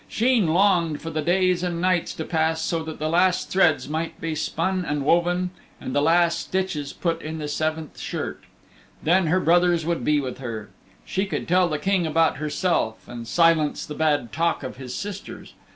[0.07, 4.19] Sheen longed for the days and nights to pass so that the last threads might
[4.19, 8.43] be spun and woven and the last stitches put in the seventh shirt.
[9.03, 10.71] Then her brothers would be with her.
[11.05, 15.53] She could tell the King about herself and silence the bad talk of his sisters.